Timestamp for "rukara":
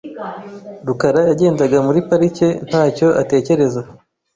0.87-1.21